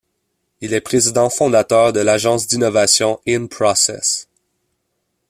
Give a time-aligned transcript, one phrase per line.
[0.61, 4.27] Il est président-fondateur de l’agence d’innovation InProcess.